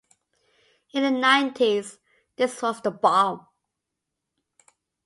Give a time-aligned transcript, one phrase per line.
[0.93, 1.99] In the nineties
[2.35, 3.45] this was the bomb.